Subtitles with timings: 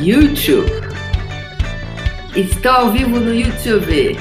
[0.00, 0.70] YouTube.
[2.36, 4.16] Estou ao vivo no YouTube.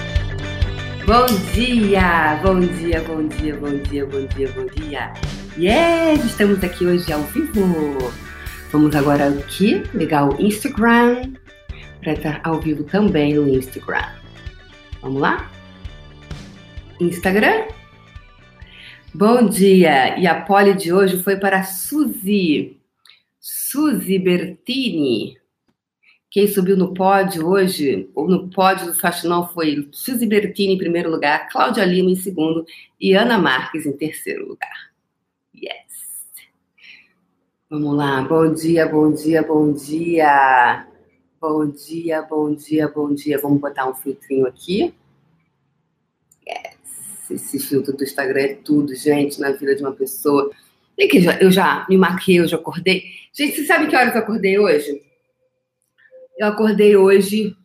[1.06, 5.14] Bom dia, bom dia, bom dia, bom dia, bom dia, bom dia.
[5.56, 8.12] Yes, estamos aqui hoje ao vivo.
[8.72, 11.34] Vamos agora aqui ligar o Instagram
[12.02, 14.10] para estar ao vivo também no Instagram.
[15.04, 15.48] Vamos lá?
[17.00, 17.68] Instagram?
[19.14, 20.18] Bom dia!
[20.18, 22.78] E a pole de hoje foi para Suzy.
[23.40, 25.38] Suzy Bertini.
[26.38, 31.10] Quem subiu no pódio hoje, ou no pódio do Faxinão, foi Suzy Bertini em primeiro
[31.10, 32.64] lugar, Cláudia Lima em segundo
[33.02, 34.92] e Ana Marques em terceiro lugar.
[35.56, 36.36] Yes!
[37.68, 38.22] Vamos lá.
[38.22, 40.86] Bom dia, bom dia, bom dia.
[41.42, 43.40] Bom dia, bom dia, bom dia.
[43.40, 44.94] Vamos botar um filtrinho aqui.
[46.48, 47.32] Yes.
[47.32, 50.52] Esse filtro do Instagram é tudo, gente, na vida de uma pessoa.
[50.96, 53.06] E que eu já me maquiei, eu já acordei.
[53.34, 55.07] Gente, você sabe que horas eu acordei hoje?
[56.38, 57.56] Eu acordei hoje.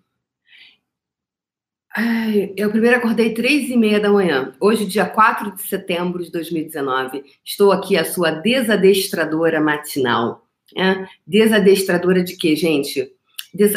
[1.95, 4.55] Ai, eu primeiro acordei três e meia da manhã.
[4.59, 7.23] Hoje, dia 4 de setembro de 2019.
[7.45, 10.49] Estou aqui, a sua desadestradora matinal.
[10.75, 11.07] É?
[11.27, 13.13] Desadestradora de quê, gente?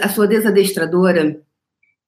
[0.02, 1.42] A sua desadestradora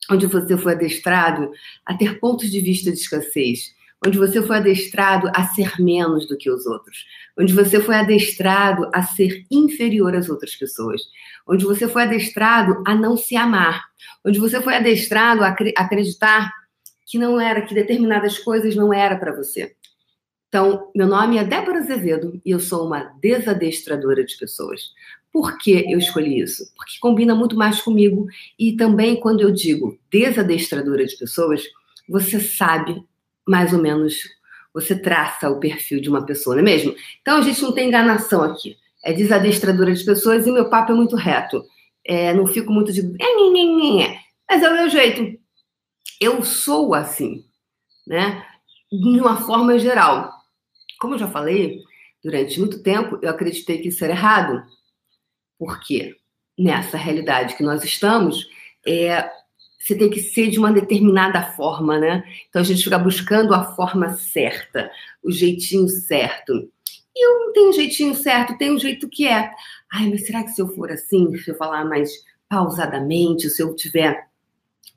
[0.09, 1.51] onde você foi adestrado
[1.85, 6.37] a ter pontos de vista de escassez, onde você foi adestrado a ser menos do
[6.37, 7.05] que os outros,
[7.37, 11.01] onde você foi adestrado a ser inferior às outras pessoas,
[11.47, 13.85] onde você foi adestrado a não se amar,
[14.25, 16.51] onde você foi adestrado a acreditar
[17.05, 19.73] que não era, que determinadas coisas não era para você.
[20.49, 24.91] Então, meu nome é Débora Azevedo e eu sou uma desadestradora de pessoas.
[25.31, 26.63] Por que eu escolhi isso?
[26.75, 31.63] Porque combina muito mais comigo e também quando eu digo desadestradora de pessoas,
[32.07, 33.03] você sabe
[33.47, 34.23] mais ou menos,
[34.73, 36.95] você traça o perfil de uma pessoa, não é mesmo?
[37.21, 38.77] Então a gente não tem enganação aqui.
[39.03, 41.63] É desadestradora de pessoas e meu papo é muito reto.
[42.03, 43.01] É, não fico muito de.
[44.49, 45.39] Mas é o meu jeito.
[46.19, 47.45] Eu sou assim,
[48.05, 48.45] né?
[48.91, 50.31] De uma forma geral.
[50.99, 51.81] Como eu já falei,
[52.23, 54.63] durante muito tempo eu acreditei que isso era errado.
[55.57, 56.15] Porque
[56.57, 58.47] nessa realidade que nós estamos,
[58.85, 59.29] é,
[59.87, 62.21] você tem que ser de uma determinada forma, né?
[62.49, 64.91] Então a gente fica buscando a forma certa,
[65.23, 66.69] o jeitinho certo.
[67.15, 69.49] E eu não tenho um jeitinho certo, tem um jeito que é.
[69.93, 72.11] Ai, mas será que se eu for assim, se eu falar mais
[72.49, 74.27] pausadamente, se eu tiver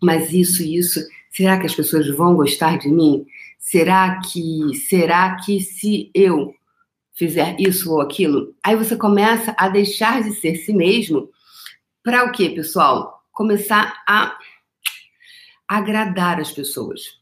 [0.02, 3.24] mais isso e isso, será que as pessoas vão gostar de mim?
[3.60, 6.52] Será que, será que se eu
[7.14, 11.28] fizer isso ou aquilo, aí você começa a deixar de ser si mesmo
[12.02, 13.22] para o quê, pessoal?
[13.30, 14.36] Começar a
[15.70, 17.20] agradar as pessoas.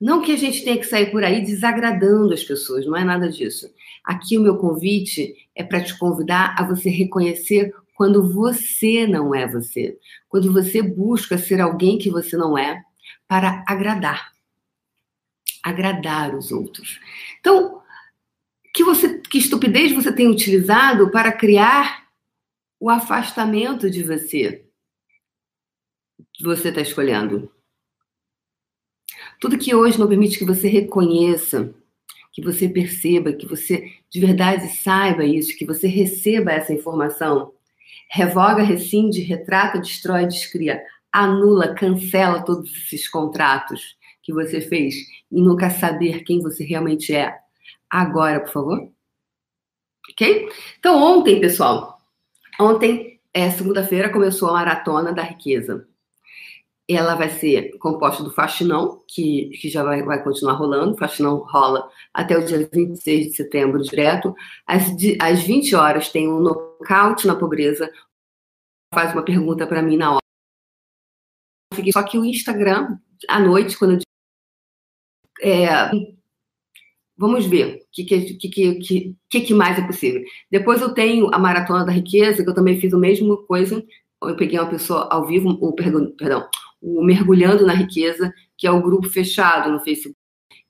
[0.00, 3.28] Não que a gente tenha que sair por aí desagradando as pessoas, não é nada
[3.28, 3.70] disso.
[4.02, 9.46] Aqui o meu convite é para te convidar a você reconhecer quando você não é
[9.46, 12.82] você, quando você busca ser alguém que você não é
[13.28, 14.32] para agradar,
[15.62, 16.98] agradar os outros.
[17.40, 17.82] Então,
[18.72, 22.06] que você, que estupidez você tem utilizado para criar
[22.80, 24.62] o afastamento de você
[26.42, 27.50] você está escolhendo?
[29.40, 31.74] Tudo que hoje não permite que você reconheça,
[32.32, 37.52] que você perceba, que você de verdade saiba isso, que você receba essa informação,
[38.10, 40.82] revoga, rescinde, retrata, destrói, descria,
[41.12, 44.94] anula, cancela todos esses contratos que você fez
[45.30, 47.34] e nunca saber quem você realmente é
[47.88, 48.92] agora, por favor.
[50.10, 50.48] Ok?
[50.78, 51.98] Então, ontem, pessoal,
[52.60, 55.86] ontem, é, segunda-feira, começou a Maratona da Riqueza.
[56.88, 60.94] Ela vai ser composta do faxinão, que, que já vai, vai continuar rolando.
[60.94, 64.34] O faxinão rola até o dia 26 de setembro, direto.
[64.66, 64.84] Às,
[65.20, 67.90] às 20 horas tem um nocaute na pobreza.
[68.94, 70.20] Faz uma pergunta para mim na hora.
[71.92, 72.98] Só que o Instagram,
[73.28, 74.00] à noite, quando eu
[75.42, 75.90] é,
[77.18, 80.22] Vamos ver o que, que, que, que, mais é possível.
[80.50, 83.82] Depois eu tenho a Maratona da Riqueza, que eu também fiz a mesma coisa.
[84.22, 86.12] Eu peguei uma pessoa ao vivo, o, perdão,
[86.80, 90.16] o Mergulhando na Riqueza, que é o grupo fechado no Facebook.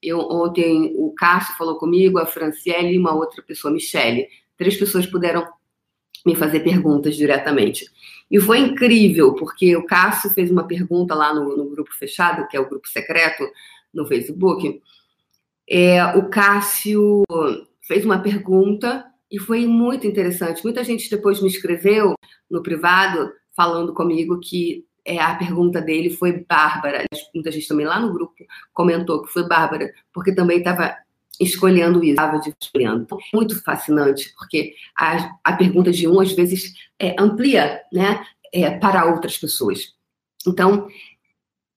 [0.03, 4.29] Eu, ontem o Cássio falou comigo, a Franciele e uma outra pessoa, Michele.
[4.57, 5.47] Três pessoas puderam
[6.25, 7.87] me fazer perguntas diretamente.
[8.31, 12.57] E foi incrível, porque o Cássio fez uma pergunta lá no, no grupo fechado, que
[12.57, 13.45] é o grupo secreto
[13.95, 14.81] no Facebook,
[15.69, 17.25] é, o Cássio
[17.83, 20.63] fez uma pergunta e foi muito interessante.
[20.63, 22.15] Muita gente depois me escreveu
[22.49, 27.05] no privado falando comigo que é, a pergunta dele foi Bárbara.
[27.35, 28.35] Muita gente também lá no grupo
[28.73, 30.97] comentou que foi Bárbara, porque também estava
[31.41, 33.03] escolhendo isso, estava escolhendo.
[33.03, 38.25] Então, muito fascinante, porque a, a pergunta de um às vezes é, amplia, né?
[38.53, 39.95] é, para outras pessoas.
[40.47, 40.89] Então,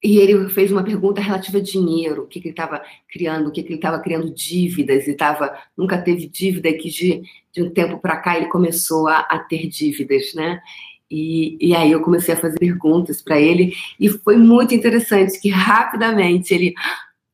[0.01, 3.51] e ele fez uma pergunta relativa a dinheiro, o que, que ele estava criando, o
[3.51, 7.21] que, que ele estava criando dívidas, e tava, nunca teve dívida, que de,
[7.51, 10.61] de um tempo para cá ele começou a, a, ter dívidas, né?
[11.09, 15.49] E, e aí eu comecei a fazer perguntas para ele, e foi muito interessante que
[15.49, 16.73] rapidamente ele,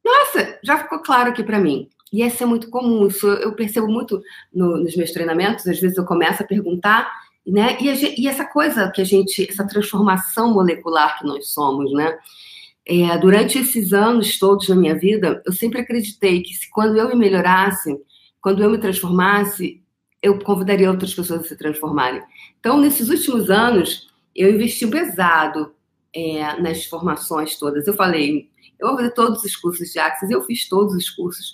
[0.03, 1.89] nossa, já ficou claro aqui para mim.
[2.13, 4.21] E essa é muito comum, isso eu percebo muito
[4.53, 7.11] no, nos meus treinamentos, às vezes eu começo a perguntar,
[7.45, 7.77] né?
[7.81, 12.17] E, e essa coisa que a gente, essa transformação molecular que nós somos, né?
[12.87, 17.09] É, durante esses anos todos na minha vida, eu sempre acreditei que se, quando eu
[17.09, 17.97] me melhorasse,
[18.39, 19.81] quando eu me transformasse,
[20.21, 22.21] eu convidaria outras pessoas a se transformarem.
[22.65, 25.75] Então, nesses últimos anos, eu investi pesado
[26.11, 27.85] é, nas formações todas.
[27.85, 31.53] Eu falei, eu vou fazer todos os cursos de Axis, eu fiz todos os cursos.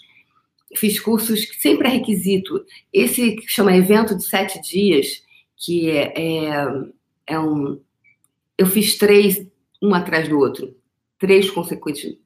[0.77, 2.63] Fiz cursos que sempre é requisito.
[2.93, 5.21] Esse que chama evento de sete dias,
[5.57, 6.67] que é, é,
[7.27, 7.81] é um.
[8.57, 9.45] Eu fiz três,
[9.81, 10.73] um atrás do outro
[11.19, 12.17] três consequentes,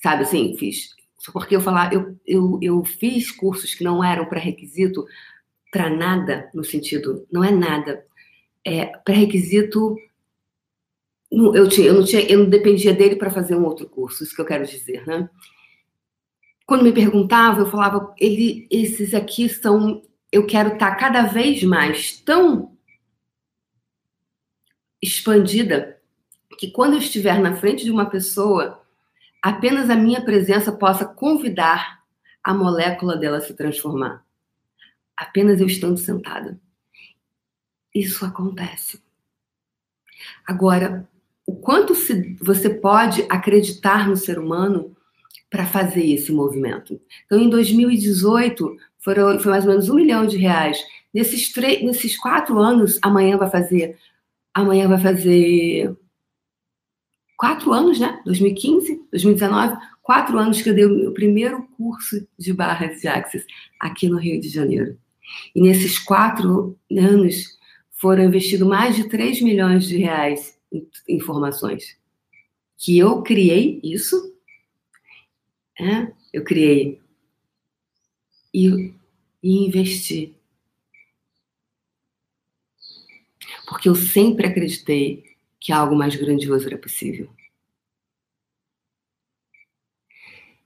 [0.00, 0.90] sabe assim, fiz.
[1.32, 5.04] Porque eu falar, eu, eu, eu fiz cursos que não eram pré-requisito
[5.70, 8.04] para nada, no sentido, não é nada.
[8.64, 9.96] É pré-requisito.
[11.30, 14.34] Eu, tinha, eu, não tinha, eu não dependia dele para fazer um outro curso, isso
[14.34, 15.28] que eu quero dizer, né?
[16.66, 20.02] Quando me perguntava, eu falava, ele, esses aqui são.
[20.30, 22.76] Eu quero estar tá cada vez mais tão
[25.00, 25.98] expandida
[26.58, 28.82] que quando eu estiver na frente de uma pessoa,
[29.40, 32.02] apenas a minha presença possa convidar
[32.42, 34.26] a molécula dela a se transformar.
[35.18, 36.60] Apenas eu estando sentada.
[37.92, 39.02] Isso acontece.
[40.46, 41.08] Agora,
[41.44, 44.96] o quanto se, você pode acreditar no ser humano
[45.50, 47.00] para fazer esse movimento?
[47.26, 50.78] Então, em 2018, foram, foi mais ou menos um milhão de reais.
[51.12, 53.98] Nesses, três, nesses quatro anos, amanhã vai fazer.
[54.54, 55.96] Amanhã vai fazer
[57.36, 58.20] quatro anos, né?
[58.24, 63.44] 2015, 2019, quatro anos que eu dei o meu primeiro curso de barras de Axis
[63.80, 64.96] aqui no Rio de Janeiro.
[65.54, 67.58] E nesses quatro anos
[67.92, 70.58] foram investidos mais de 3 milhões de reais
[71.08, 71.96] em formações.
[72.76, 74.34] Que eu criei isso,
[75.78, 77.00] é, eu criei
[78.54, 78.94] e,
[79.42, 80.34] e investi.
[83.66, 87.28] Porque eu sempre acreditei que algo mais grandioso era possível.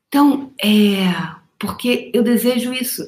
[0.08, 3.02] Então, é porque eu desejo isso.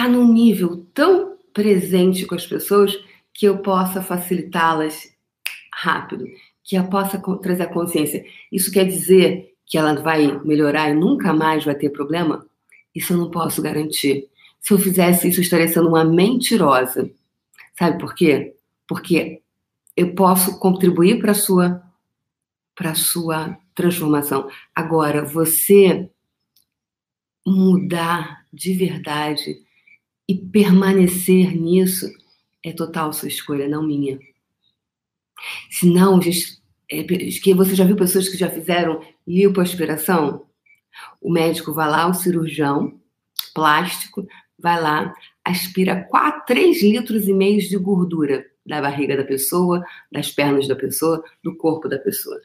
[0.00, 2.98] Tá num nível tão presente com as pessoas
[3.34, 5.12] que eu possa facilitá-las
[5.74, 6.24] rápido,
[6.64, 8.24] que eu possa trazer a consciência.
[8.50, 12.46] Isso quer dizer que ela vai melhorar e nunca mais vai ter problema?
[12.94, 14.26] Isso eu não posso garantir.
[14.58, 17.10] Se eu fizesse isso, eu estaria sendo uma mentirosa.
[17.78, 18.54] Sabe por quê?
[18.90, 19.42] porque
[19.94, 21.82] eu posso contribuir para a sua
[22.74, 24.50] para sua transformação.
[24.74, 26.10] Agora, você
[27.46, 29.62] mudar de verdade
[30.30, 32.08] e permanecer nisso
[32.62, 34.16] é total sua escolha, não minha.
[35.68, 36.20] Senão,
[36.88, 40.46] é, que você já viu pessoas que já fizeram lipoaspiração?
[41.20, 43.00] O médico vai lá, o cirurgião
[43.52, 44.24] plástico,
[44.56, 45.12] vai lá,
[45.44, 50.76] aspira 4, 3 litros e meio de gordura da barriga da pessoa, das pernas da
[50.76, 52.40] pessoa, do corpo da pessoa.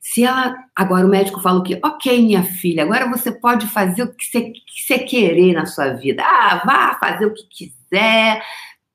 [0.00, 0.54] Se ela.
[0.74, 1.80] Agora o médico fala o quê?
[1.84, 5.94] Ok, minha filha, agora você pode fazer o que você, que você querer na sua
[5.94, 6.22] vida.
[6.24, 8.42] Ah, vá fazer o que quiser,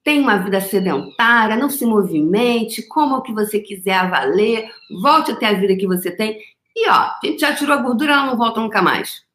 [0.04, 4.70] tem uma vida sedentária, não se movimente, coma o que você quiser a valer,
[5.02, 6.40] volte até a vida que você tem.
[6.76, 9.26] E ó, a gente já tirou a gordura, ela não volta nunca mais.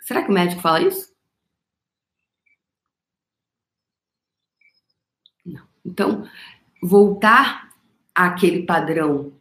[0.00, 1.14] Será que o médico fala isso?
[5.84, 6.28] Então,
[6.82, 7.70] voltar
[8.14, 9.35] àquele padrão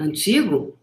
[0.00, 0.78] antigo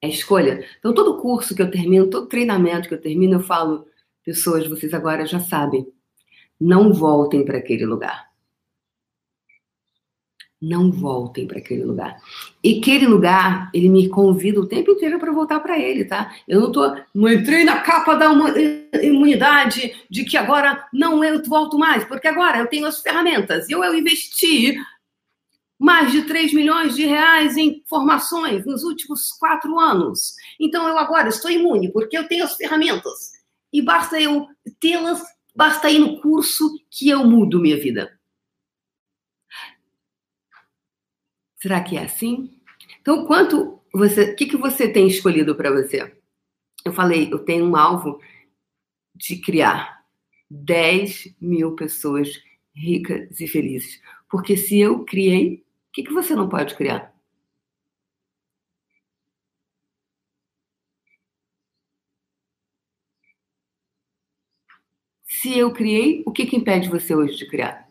[0.00, 0.64] é escolha.
[0.78, 3.86] Então, todo curso que eu termino, todo treinamento que eu termino, eu falo,
[4.24, 5.86] pessoas, vocês agora já sabem,
[6.60, 8.34] não voltem para aquele lugar
[10.64, 12.16] não voltem para aquele lugar.
[12.62, 16.34] E aquele lugar, ele me convida o tempo inteiro para voltar para ele, tá?
[16.48, 18.26] Eu não tô, não entrei na capa da
[19.02, 23.68] imunidade de que agora não eu volto mais, porque agora eu tenho as ferramentas.
[23.68, 24.76] Eu, eu investi
[25.78, 30.34] mais de 3 milhões de reais em formações nos últimos quatro anos.
[30.60, 33.32] Então eu agora estou imune, porque eu tenho as ferramentas.
[33.72, 34.46] E basta eu
[34.80, 35.20] tê-las,
[35.54, 38.18] basta ir no curso que eu mudo minha vida.
[41.60, 42.60] Será que é assim?
[43.00, 46.14] Então, quanto você, o que, que você tem escolhido para você?
[46.84, 48.20] Eu falei, eu tenho um alvo
[49.14, 50.04] de criar
[50.50, 52.28] 10 mil pessoas
[52.74, 54.00] ricas e felizes.
[54.30, 57.14] Porque se eu criei, o que, que você não pode criar?
[65.24, 67.88] Se eu criei, o que, que impede você hoje de criar?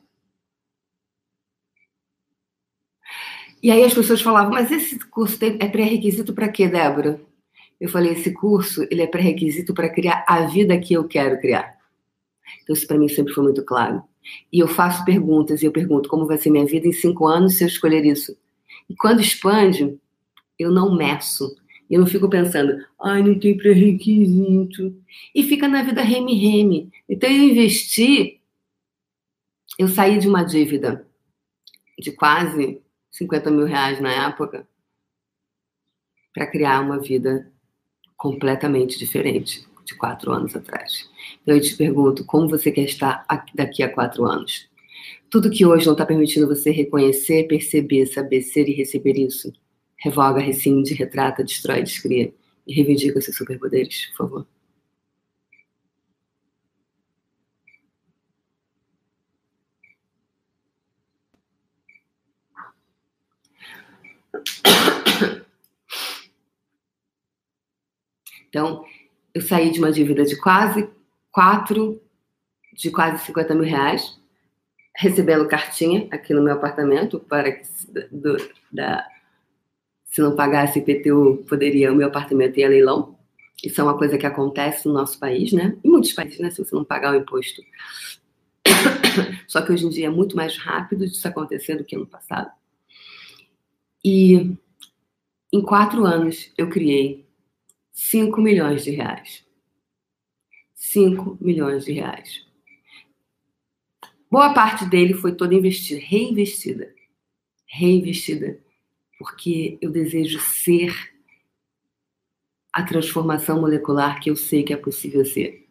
[3.62, 7.22] E aí as pessoas falavam, mas esse curso é pré-requisito para quê, Débora?
[7.80, 11.78] Eu falei, esse curso ele é pré-requisito para criar a vida que eu quero criar.
[12.62, 14.04] Então isso para mim sempre foi muito claro.
[14.52, 17.58] E eu faço perguntas e eu pergunto como vai ser minha vida em cinco anos
[17.58, 18.38] se eu escolher isso.
[18.90, 19.98] E quando expande,
[20.58, 21.56] eu não meço.
[21.90, 24.96] Eu não fico pensando, ai, não tem pré-requisito.
[25.36, 26.92] E fica na vida reme-reme.
[27.08, 28.42] Então eu investi,
[29.78, 31.06] eu saí de uma dívida
[32.00, 34.68] de quase 50 mil reais na época
[36.34, 37.52] para criar uma vida
[38.18, 41.10] completamente diferente de quatro anos atrás.
[41.42, 44.70] Então eu te pergunto, como você quer estar daqui a quatro anos?
[45.30, 49.52] Tudo que hoje não está permitindo você reconhecer, perceber, saber ser e receber isso,
[49.98, 52.34] revoga, rescinde, retrata, destrói, descria
[52.68, 54.48] e reivindica seus superpoderes, por favor.
[68.54, 68.86] Então,
[69.34, 70.90] eu saí de uma dívida de quase
[71.32, 72.02] quatro,
[72.74, 74.20] de quase 50 mil reais,
[74.96, 77.68] recebendo cartinha aqui no meu apartamento para que
[78.12, 78.38] do,
[78.72, 79.08] da,
[80.06, 83.18] se não pagasse IPTU, poderia o meu apartamento ir a leilão.
[83.64, 85.76] Isso é uma coisa que acontece no nosso país, né?
[85.84, 86.52] Em muitos países, né?
[86.52, 87.64] Se você não pagar o imposto.
[89.48, 92.52] Só que hoje em dia é muito mais rápido disso acontecer do que no passado.
[94.06, 94.56] E
[95.52, 97.26] em quatro anos eu criei
[97.94, 99.46] 5 milhões de reais.
[100.74, 102.46] 5 milhões de reais.
[104.30, 106.94] Boa parte dele foi toda investida, reinvestida.
[107.68, 108.60] Reinvestida.
[109.20, 111.14] Porque eu desejo ser
[112.74, 115.70] a transformação molecular que eu sei que é possível ser.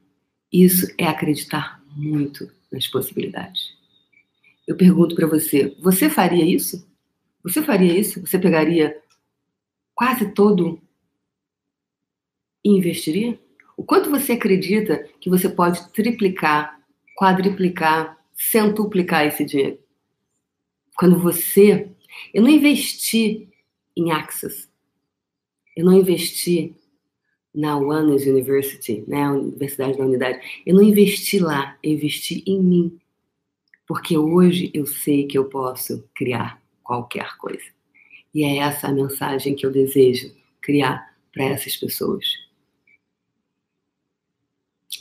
[0.52, 3.76] Isso é acreditar muito nas possibilidades.
[4.66, 6.88] Eu pergunto para você: você faria isso?
[7.42, 8.20] Você faria isso?
[8.20, 8.96] Você pegaria
[9.92, 10.80] quase todo
[12.64, 13.38] e investiria?
[13.76, 16.80] O quanto você acredita que você pode triplicar,
[17.16, 19.78] quadriplicar, centuplicar esse dinheiro?
[20.96, 21.88] Quando você.
[22.32, 23.48] Eu não investi
[23.96, 24.68] em Access.
[25.76, 26.74] Eu não investi
[27.54, 30.62] na One's University, né, Universidade da Unidade.
[30.64, 33.00] Eu não investi lá, eu investi em mim.
[33.86, 37.64] Porque hoje eu sei que eu posso criar qualquer coisa.
[38.34, 42.24] E é essa a mensagem que eu desejo criar para essas pessoas.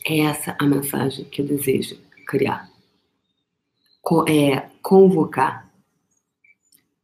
[0.05, 2.71] É essa a mensagem que eu desejo criar.
[4.27, 5.71] É convocar.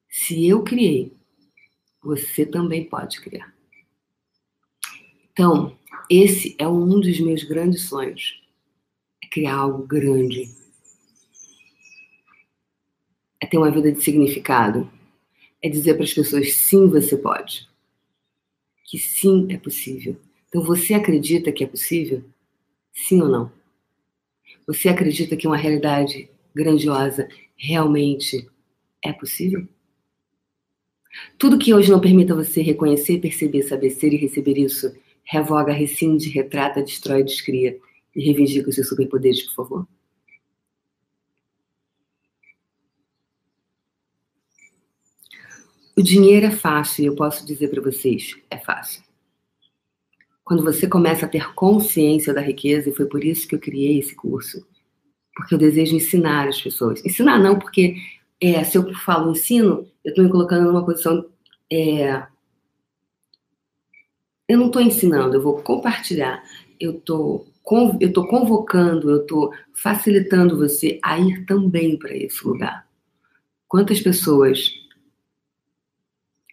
[0.09, 1.13] Se eu criei,
[2.01, 3.53] você também pode criar.
[5.31, 5.77] Então,
[6.09, 8.41] esse é um dos meus grandes sonhos.
[9.23, 10.49] É criar algo grande.
[13.39, 14.91] É ter uma vida de significado.
[15.61, 17.69] É dizer para as pessoas: sim, você pode.
[18.85, 20.19] Que sim, é possível.
[20.47, 22.23] Então, você acredita que é possível?
[22.97, 23.51] Sim ou não?
[24.65, 28.49] Você acredita que uma realidade grandiosa realmente
[29.05, 29.67] é possível?
[31.37, 36.29] Tudo que hoje não permita você reconhecer, perceber, saber ser e receber isso, revoga, rescinde,
[36.29, 37.79] retrata, destrói, descria
[38.15, 39.87] e reivindica os seus superpoderes, por favor.
[45.95, 49.06] O dinheiro é fácil, eu posso dizer para vocês, é fácil
[50.47, 53.99] quando você começa a ter consciência da riqueza, e foi por isso que eu criei
[53.99, 54.65] esse curso,
[55.35, 57.05] porque eu desejo ensinar as pessoas.
[57.05, 57.97] Ensinar não, porque
[58.39, 61.25] é, se eu falo ensino, eu estou me colocando numa posição.
[61.69, 62.25] É,
[64.47, 66.41] eu não estou ensinando, eu vou compartilhar.
[66.79, 67.45] Eu tô,
[67.99, 72.87] eu estou convocando, eu estou facilitando você a ir também para esse lugar.
[73.67, 74.71] Quantas pessoas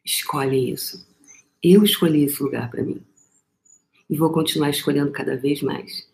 [0.04, 1.06] escolhem isso?
[1.62, 3.00] Eu escolhi esse lugar para mim
[4.08, 6.08] e vou continuar escolhendo cada vez mais.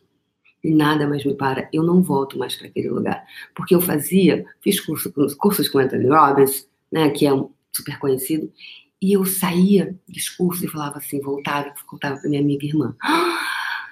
[0.63, 3.25] E nada mais me para, eu não volto mais para aquele lugar.
[3.55, 8.53] Porque eu fazia, fiz curso, cursos com Anthony Robbins, né, que é um super conhecido,
[9.01, 12.95] e eu saía dos cursos e falava assim, voltava, voltava para minha amiga irmã.
[13.03, 13.87] Ah,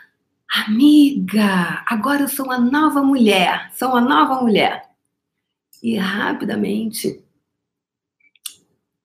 [0.67, 4.89] amiga, agora eu sou uma nova mulher, sou uma nova mulher.
[5.83, 7.25] E rapidamente,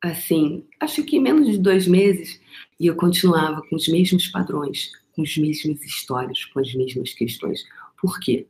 [0.03, 2.39] assim, acho que menos de dois meses,
[2.79, 7.63] e eu continuava com os mesmos padrões, com as mesmas histórias, com as mesmas questões.
[8.00, 8.48] Por quê?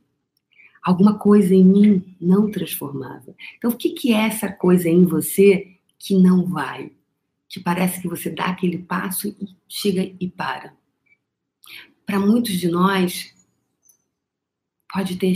[0.84, 3.34] alguma coisa em mim não transformava.
[3.56, 6.92] Então, o que, que é essa coisa em você que não vai?
[7.48, 10.76] Que parece que você dá aquele passo e chega e para.
[12.04, 13.34] Para muitos de nós,
[14.92, 15.34] pode ter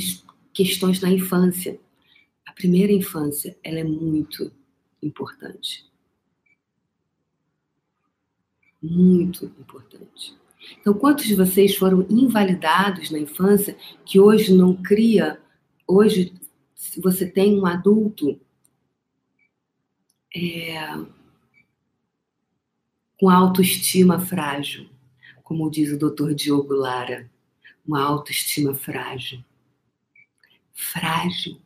[0.52, 1.80] questões na infância.
[2.46, 4.52] A primeira infância, ela é muito
[5.02, 5.87] importante.
[8.82, 10.36] Muito importante.
[10.80, 15.40] Então, quantos de vocês foram invalidados na infância que hoje não cria,
[15.86, 16.32] hoje
[16.98, 18.40] você tem um adulto
[20.34, 20.76] é,
[23.18, 24.88] com autoestima frágil,
[25.42, 27.30] como diz o doutor Diogo Lara,
[27.86, 29.42] uma autoestima frágil.
[30.72, 31.60] Frágil.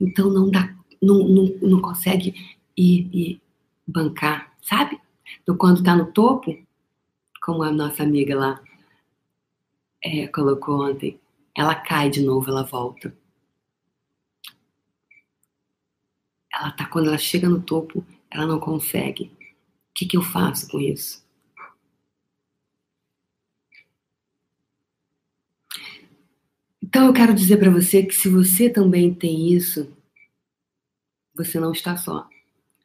[0.00, 2.34] Então não dá, não, não, não consegue
[2.76, 3.40] ir, ir
[3.86, 5.00] bancar, sabe?
[5.40, 6.56] Então quando está no topo,
[7.42, 8.62] como a nossa amiga lá
[10.02, 11.20] é, colocou ontem,
[11.56, 13.16] ela cai de novo, ela volta.
[16.52, 19.24] Ela tá, quando ela chega no topo, ela não consegue.
[19.24, 21.22] O que, que eu faço com isso?
[26.82, 29.96] Então eu quero dizer para você que se você também tem isso,
[31.34, 32.28] você não está só.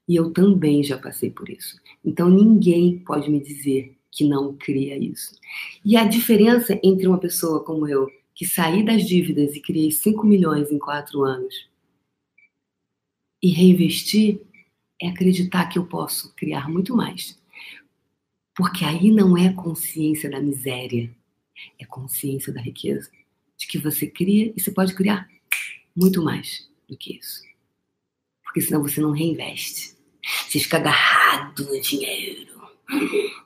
[0.08, 1.80] E eu também já passei por isso.
[2.04, 5.36] Então ninguém pode me dizer que não cria isso.
[5.84, 10.26] E a diferença entre uma pessoa como eu, que saí das dívidas e criei 5
[10.26, 11.70] milhões em 4 anos,
[13.42, 14.42] e reinvestir,
[15.00, 17.40] é acreditar que eu posso criar muito mais.
[18.56, 21.16] Porque aí não é consciência da miséria,
[21.80, 23.10] é consciência da riqueza.
[23.56, 25.28] De que você cria e você pode criar
[25.96, 27.42] muito mais do que isso.
[28.44, 29.97] Porque senão você não reinveste.
[30.48, 32.48] Você fica agarrado no dinheiro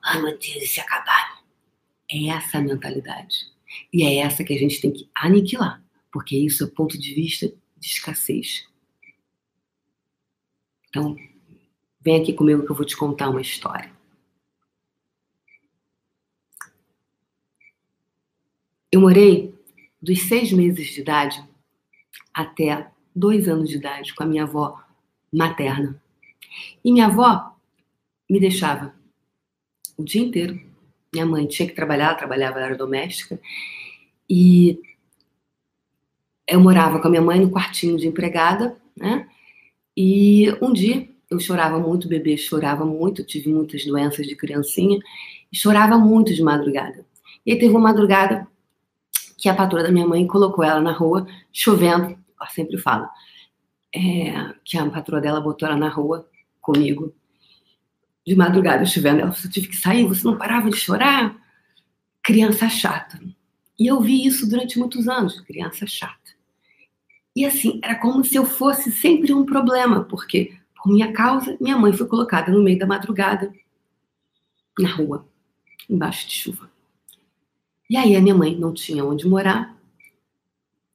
[0.04, 1.42] Ai, meu Deus, se acabar.
[2.10, 3.52] É essa a mentalidade.
[3.92, 7.14] E é essa que a gente tem que aniquilar, porque isso é o ponto de
[7.14, 7.48] vista
[7.78, 8.68] de escassez.
[10.90, 11.16] Então,
[12.02, 13.92] vem aqui comigo que eu vou te contar uma história.
[18.92, 19.56] Eu morei
[20.02, 21.42] dos seis meses de idade
[22.34, 24.84] até dois anos de idade com a minha avó
[25.32, 26.02] materna.
[26.84, 27.56] E minha avó
[28.30, 28.94] me deixava
[29.98, 30.60] o dia inteiro.
[31.14, 33.40] Minha mãe tinha que trabalhar, trabalhava na área doméstica.
[34.30, 34.80] E
[36.48, 39.28] eu morava com a minha mãe no quartinho de empregada, né?
[39.96, 45.00] E um dia eu chorava muito, bebê chorava muito, tive muitas doenças de criancinha,
[45.52, 47.06] e chorava muito de madrugada.
[47.46, 48.48] E aí teve uma madrugada
[49.38, 53.10] que a patroa da minha mãe colocou ela na rua, chovendo, ela sempre fala,
[53.94, 56.30] é, que a patroa dela botou ela na rua
[56.62, 57.14] comigo,
[58.26, 59.22] de madrugada chovendo.
[59.22, 61.36] Ela eu tive que sair, você não parava de chorar?
[62.24, 63.20] Criança chata.
[63.80, 66.20] E eu vi isso durante muitos anos, criança chata.
[67.36, 71.78] E assim, era como se eu fosse sempre um problema, porque por minha causa, minha
[71.78, 73.54] mãe foi colocada no meio da madrugada,
[74.78, 75.28] na rua,
[75.90, 76.70] embaixo de chuva.
[77.90, 79.78] E aí a minha mãe não tinha onde morar,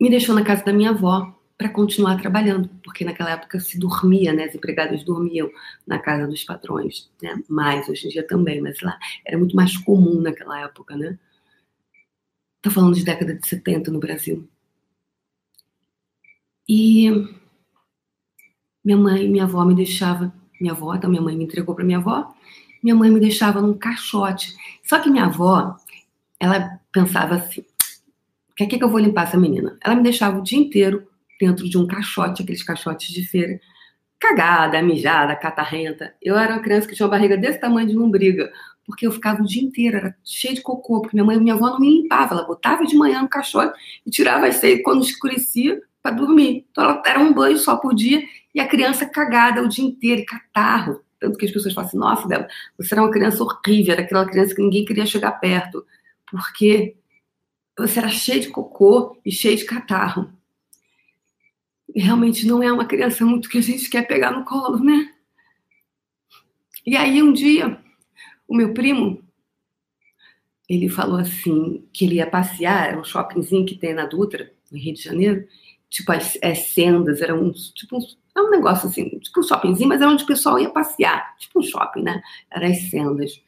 [0.00, 4.32] me deixou na casa da minha avó, para continuar trabalhando, porque naquela época se dormia,
[4.32, 4.44] né?
[4.44, 5.50] As empregadas dormiam
[5.86, 7.42] na casa dos patrões, né?
[7.48, 11.18] Mais hoje em dia também, mas lá era muito mais comum naquela época, né?
[12.60, 14.48] Tô falando de década de 70 no Brasil.
[16.68, 17.10] E
[18.84, 21.98] minha mãe, minha avó me deixava, minha avó, então minha mãe me entregou para minha
[21.98, 22.34] avó,
[22.82, 24.54] minha mãe me deixava num caixote.
[24.82, 25.76] Só que minha avó,
[26.38, 27.64] ela pensava assim:
[28.56, 29.78] que é que eu vou limpar essa menina?
[29.84, 31.06] Ela me deixava o dia inteiro
[31.40, 33.60] dentro de um caixote, aqueles caixotes de feira,
[34.18, 36.14] cagada, mijada, catarrenta.
[36.22, 38.50] Eu era uma criança que tinha uma barriga desse tamanho de lombriga,
[38.84, 41.70] porque eu ficava o dia inteiro, era cheio de cocô, porque minha mãe, minha avó
[41.70, 45.80] não me limpava, ela botava de manhã no caixote e tirava as seis quando escurecia
[46.02, 46.66] para dormir.
[46.70, 48.22] Então ela era um banho só por dia
[48.54, 51.00] e a criança cagada o dia inteiro, catarro.
[51.18, 54.26] Tanto que as pessoas falam assim, nossa, Débora, você era uma criança horrível, era aquela
[54.26, 55.84] criança que ninguém queria chegar perto,
[56.30, 56.96] porque
[57.76, 60.35] você era cheio de cocô e cheio de catarro
[62.00, 65.12] realmente não é uma criança muito que a gente quer pegar no colo, né?
[66.86, 67.80] E aí um dia,
[68.46, 69.24] o meu primo,
[70.68, 74.78] ele falou assim, que ele ia passear, era um shoppingzinho que tem na Dutra, no
[74.78, 75.48] Rio de Janeiro,
[75.88, 78.00] tipo as, as sendas, era um, tipo um,
[78.36, 81.60] é um negócio assim, tipo um shoppingzinho, mas era onde o pessoal ia passear, tipo
[81.60, 82.20] um shopping, né?
[82.50, 83.40] Era as sendas.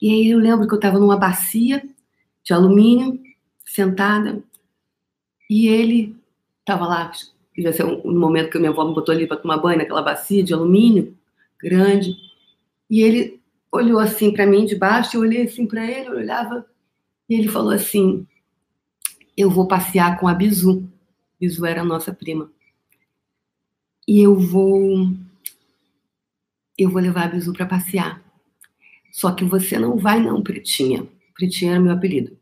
[0.00, 1.86] E aí eu lembro que eu estava numa bacia
[2.42, 3.20] de alumínio,
[3.64, 4.42] sentada,
[5.48, 6.16] e ele
[6.60, 7.12] estava lá
[7.62, 10.42] devia ser um, momento que minha avó me botou ali para tomar banho naquela bacia
[10.42, 11.16] de alumínio
[11.60, 12.14] grande.
[12.88, 16.66] E ele olhou assim para mim de baixo, eu olhei assim para ele, eu olhava,
[17.28, 18.26] e ele falou assim:
[19.36, 20.90] Eu vou passear com a Bizu.
[21.40, 22.50] Bizu era a nossa prima.
[24.08, 25.08] E eu vou
[26.76, 28.22] eu vou levar a Bizu para passear.
[29.12, 31.06] Só que você não vai não, Pretinha.
[31.34, 32.38] Pretinha era meu apelido.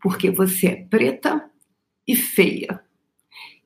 [0.00, 1.50] Porque você é preta
[2.06, 2.82] e feia.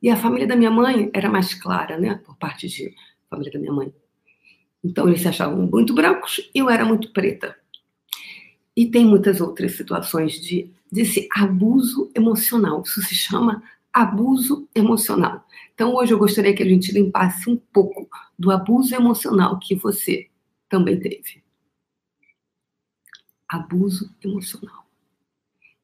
[0.03, 2.17] E a família da minha mãe era mais clara, né?
[2.25, 2.95] Por parte de
[3.29, 3.93] família da minha mãe.
[4.85, 7.57] Então eles se achavam muito brancos e eu era muito preta.
[8.77, 12.83] E tem muitas outras situações de desse abuso emocional.
[12.83, 15.47] Isso se chama abuso emocional.
[15.75, 20.29] Então hoje eu gostaria que a gente limpasse um pouco do abuso emocional que você
[20.69, 21.43] também teve.
[23.49, 24.87] Abuso emocional.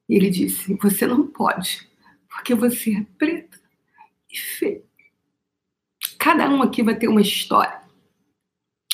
[0.07, 1.89] E ele disse: Você não pode,
[2.29, 3.62] porque você é preta.
[6.17, 7.81] Cada um aqui vai ter uma história.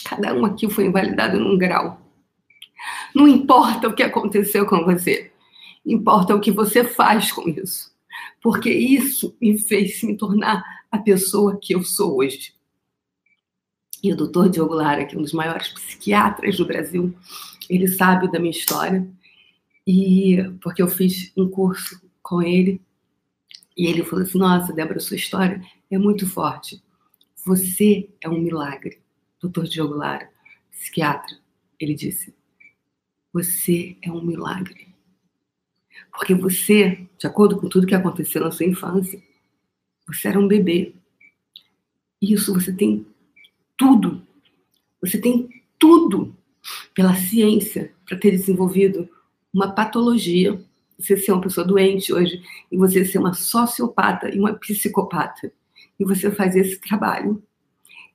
[0.04, 2.02] Cada um aqui foi invalidado num grau.
[3.13, 5.32] Não importa o que aconteceu com você,
[5.86, 7.93] importa o que você faz com isso.
[8.41, 12.54] Porque isso me fez me tornar a pessoa que eu sou hoje.
[14.02, 17.13] E o doutor Diogo Lara, que é um dos maiores psiquiatras do Brasil,
[17.69, 19.08] ele sabe da minha história.
[19.86, 22.82] E porque eu fiz um curso com ele,
[23.79, 26.83] e ele falou assim: Nossa, Débora, sua história é muito forte.
[27.45, 29.01] Você é um milagre.
[29.39, 30.29] Doutor Diogo Lara,
[30.69, 31.37] psiquiatra,
[31.79, 32.35] ele disse:
[33.31, 34.93] Você é um milagre.
[36.11, 39.23] Porque você, de acordo com tudo que aconteceu na sua infância,
[40.05, 40.93] você era um bebê.
[42.21, 43.07] Isso você tem
[43.77, 44.27] tudo.
[44.99, 46.35] Você tem tudo
[46.93, 49.09] pela ciência para ter desenvolvido
[49.53, 50.61] uma patologia.
[50.99, 55.51] Você ser uma pessoa doente hoje e você ser uma sociopata e uma psicopata.
[55.99, 57.41] E você fazer esse trabalho.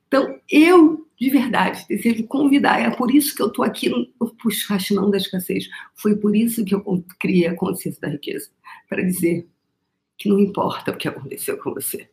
[0.07, 2.79] Então, eu, de verdade, desejo convidar.
[2.79, 4.07] É por isso que eu estou aqui no
[4.41, 5.67] Puxaxinão da Escassez.
[5.93, 8.49] Foi por isso que eu criei a consciência da riqueza.
[8.87, 9.47] Para dizer
[10.17, 12.09] que não importa o que aconteceu com você.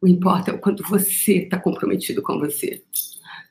[0.00, 2.82] O importa é o quanto você está comprometido com você.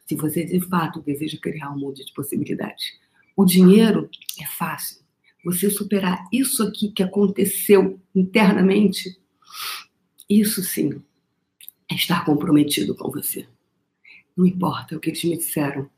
[0.06, 3.00] Se você de fato deseja criar um mundo de possibilidades.
[3.36, 5.01] O dinheiro é fácil.
[5.44, 9.18] Você superar isso aqui que aconteceu internamente,
[10.30, 11.02] isso sim
[11.90, 13.48] é estar comprometido com você.
[14.36, 15.90] Não importa o que eles me disseram.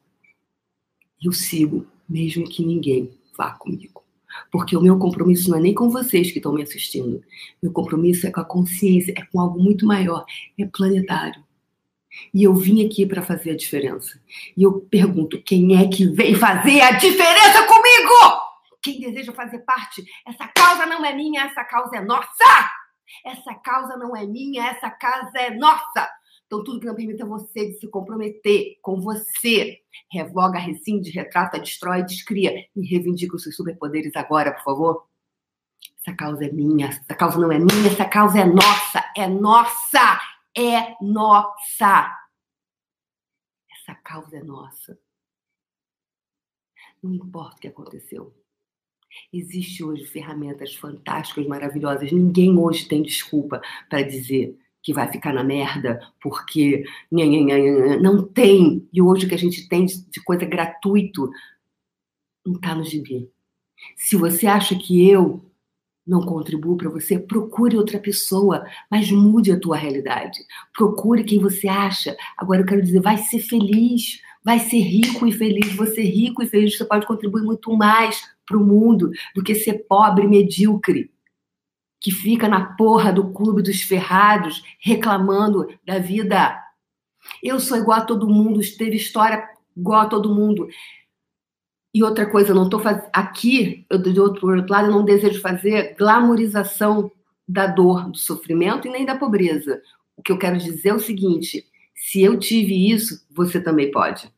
[1.21, 4.03] Eu sigo, mesmo que ninguém vá comigo.
[4.51, 7.23] Porque o meu compromisso não é nem com vocês que estão me assistindo.
[7.61, 10.25] Meu compromisso é com a consciência, é com algo muito maior,
[10.57, 11.43] é planetário.
[12.33, 14.19] E eu vim aqui para fazer a diferença.
[14.57, 18.42] E eu pergunto: quem é que vem fazer a diferença comigo?
[18.83, 20.03] Quem deseja fazer parte?
[20.27, 22.71] Essa causa não é minha, essa causa é nossa!
[23.25, 26.09] Essa causa não é minha, essa casa é nossa!
[26.45, 29.79] Então, tudo que não permita você de se comprometer com você,
[30.11, 35.07] revoga, rescinde, retrata, destrói, descria e reivindica os seus superpoderes agora, por favor.
[35.99, 40.19] Essa causa é minha, essa causa não é minha, essa causa é nossa, é nossa,
[40.55, 42.19] é nossa.
[43.71, 44.99] Essa causa é nossa.
[47.01, 48.33] Não importa o que aconteceu.
[49.31, 52.11] Existe hoje ferramentas fantásticas, maravilhosas.
[52.11, 56.83] Ninguém hoje tem desculpa para dizer que vai ficar na merda porque
[58.01, 58.87] não tem.
[58.91, 61.29] E hoje o que a gente tem de coisa gratuito
[62.45, 63.29] não está no gibi.
[63.95, 65.49] Se você acha que eu
[66.05, 70.39] não contribuo para você, procure outra pessoa, mas mude a tua realidade.
[70.75, 72.15] Procure quem você acha.
[72.37, 75.73] Agora eu quero dizer, vai ser feliz, vai ser rico e feliz.
[75.75, 79.85] Você rico e feliz, você pode contribuir muito mais para o mundo do que ser
[79.87, 81.13] pobre medíocre
[82.03, 86.61] que fica na porra do clube dos ferrados reclamando da vida.
[87.41, 90.67] Eu sou igual a todo mundo, teve história igual a todo mundo.
[91.93, 93.07] E outra coisa, eu não estou fazendo.
[93.13, 97.09] Aqui, eu, do outro, outro lado, eu não desejo fazer glamorização
[97.47, 99.81] da dor, do sofrimento e nem da pobreza.
[100.17, 104.29] O que eu quero dizer é o seguinte: se eu tive isso, você também pode.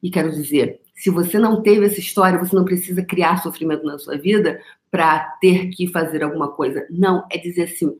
[0.00, 3.98] E quero dizer, se você não teve essa história, você não precisa criar sofrimento na
[3.98, 6.86] sua vida para ter que fazer alguma coisa.
[6.88, 7.98] Não, é dizer assim: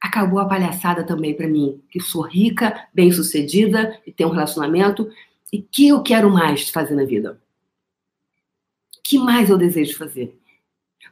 [0.00, 5.10] acabou a palhaçada também para mim, que sou rica, bem-sucedida e tenho um relacionamento
[5.52, 7.40] e que eu quero mais fazer na vida.
[9.02, 10.38] que mais eu desejo fazer?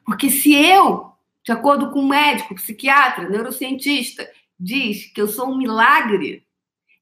[0.06, 1.12] Porque se eu,
[1.44, 6.46] de acordo com um médico, psiquiatra, neurocientista, diz que eu sou um milagre,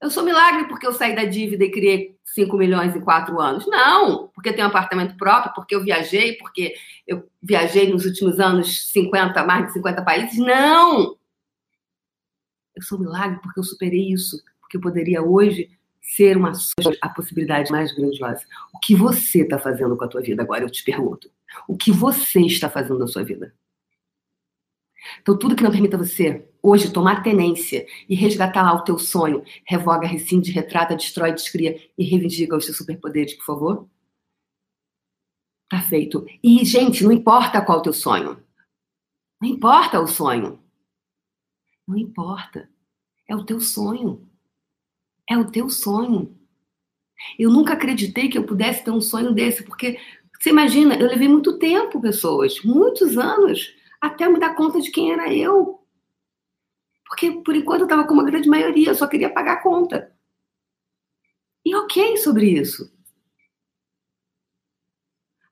[0.01, 3.67] eu sou milagre porque eu saí da dívida e criei 5 milhões em 4 anos.
[3.67, 6.75] Não, porque tenho um apartamento próprio, porque eu viajei, porque
[7.07, 10.39] eu viajei nos últimos anos 50, mais de 50 países.
[10.39, 11.17] Não!
[12.75, 16.53] Eu sou milagre porque eu superei isso, porque eu poderia hoje ser uma
[17.01, 18.45] a possibilidade mais grandiosa.
[18.73, 20.63] O que você está fazendo com a tua vida agora?
[20.63, 21.31] Eu te pergunto.
[21.67, 23.53] O que você está fazendo na sua vida?
[25.21, 29.45] Então, tudo que não permita você hoje tomar tenência e resgatar lá o teu sonho,
[29.65, 33.89] revoga, rescinde, retrata, destrói, descria e reivindica os seus superpoderes, por favor.
[35.69, 36.27] Tá feito.
[36.43, 38.43] E, gente, não importa qual é o teu sonho.
[39.41, 40.61] Não importa o sonho.
[41.87, 42.69] Não importa.
[43.29, 44.29] É o teu sonho.
[45.29, 46.37] É o teu sonho.
[47.39, 49.99] Eu nunca acreditei que eu pudesse ter um sonho desse, porque
[50.39, 55.13] você imagina, eu levei muito tempo, pessoas, muitos anos, até me dar conta de quem
[55.13, 55.81] era eu.
[57.07, 60.13] Porque por enquanto eu estava com uma grande maioria, eu só queria pagar a conta.
[61.65, 62.93] E ok sobre isso.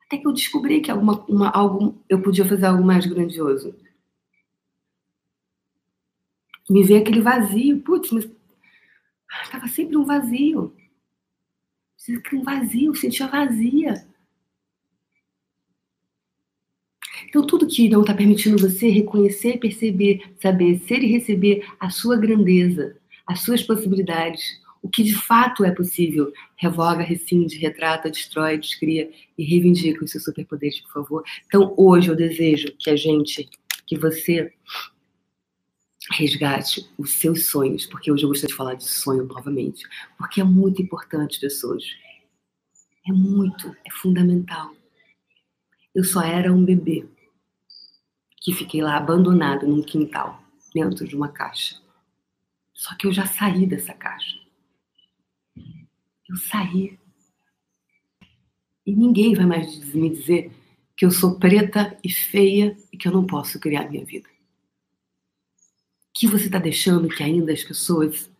[0.06, 3.74] Até que eu descobri que alguma, uma, eu podia fazer algo mais grandioso.
[6.68, 7.80] Me veio aquele vazio.
[7.82, 8.28] Putz, mas
[9.42, 10.74] estava sempre um vazio.
[12.32, 14.06] Um vazio, sentia vazia.
[17.34, 22.16] Então, tudo que não está permitindo você reconhecer, perceber, saber, ser e receber a sua
[22.16, 24.40] grandeza, as suas possibilidades,
[24.80, 30.22] o que de fato é possível, revoga, rescinde, retrata, destrói, descria e reivindica os seus
[30.22, 31.24] superpoderes, por favor.
[31.46, 33.48] Então, hoje eu desejo que a gente,
[33.84, 34.52] que você
[36.12, 39.84] resgate os seus sonhos, porque hoje eu gostaria de falar de sonho novamente,
[40.16, 41.82] porque é muito importante, pessoas.
[43.04, 44.70] É muito, é fundamental.
[45.92, 47.04] Eu só era um bebê
[48.44, 50.38] que fiquei lá abandonado num quintal,
[50.74, 51.80] dentro de uma caixa.
[52.74, 54.38] Só que eu já saí dessa caixa.
[56.28, 56.98] Eu saí.
[58.84, 60.52] E ninguém vai mais me dizer
[60.94, 64.28] que eu sou preta e feia e que eu não posso criar minha vida.
[66.12, 68.30] Que você está deixando que ainda as pessoas,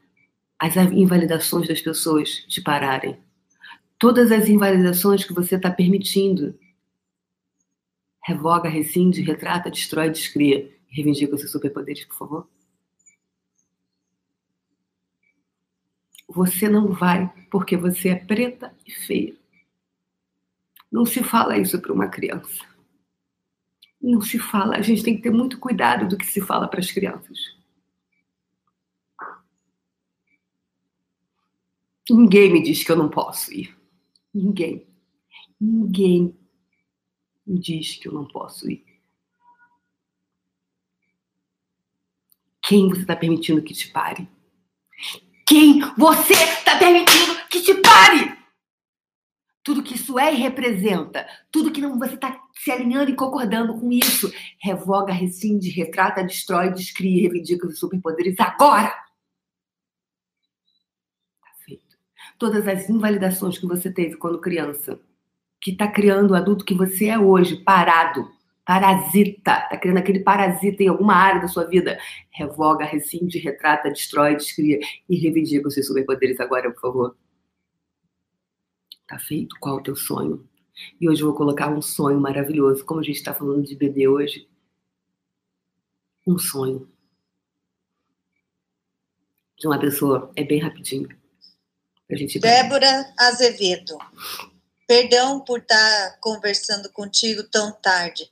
[0.59, 3.17] as invalidações das pessoas te pararem.
[3.99, 6.55] Todas as invalidações que você está permitindo
[8.25, 10.73] revoga, rescinde, retrata, destrói, descria.
[10.89, 12.49] Reivindica os seus superpoderes, por favor.
[16.29, 19.37] Você não vai porque você é preta e feia.
[20.91, 22.65] Não se fala isso para uma criança.
[24.01, 24.77] Não se fala.
[24.77, 27.39] A gente tem que ter muito cuidado do que se fala para as crianças.
[32.09, 33.77] Ninguém me diz que eu não posso ir.
[34.33, 34.87] Ninguém.
[35.61, 36.37] Ninguém
[37.46, 38.85] me diz que eu não posso ir?
[42.62, 44.26] Quem você está permitindo que te pare?
[45.46, 48.35] Quem você está permitindo que te pare?
[49.62, 53.78] Tudo que isso é e representa, tudo que não você está se alinhando e concordando
[53.78, 58.90] com isso, revoga, rescinde, retrata, destrói, descria, reivindica os superpoderes agora.
[61.40, 61.96] Tá feito.
[62.38, 65.00] Todas as invalidações que você teve quando criança,
[65.64, 68.31] que está criando o adulto que você é hoje, parado,
[68.66, 71.98] parasita, está criando aquele parasita em alguma área da sua vida.
[72.31, 77.16] Revoga, rescinde, retrata, destrói, descria e reivindica os seus superpoderes agora, por favor.
[79.09, 79.57] Tá feito?
[79.59, 80.46] Qual é o teu sonho?
[81.00, 84.07] E hoje eu vou colocar um sonho maravilhoso, como a gente está falando de bebê
[84.07, 84.46] hoje.
[86.27, 86.87] Um sonho.
[89.59, 91.09] De uma pessoa, é bem rapidinho.
[92.11, 93.96] A gente Débora Azevedo.
[94.87, 98.31] Perdão por estar conversando contigo tão tarde,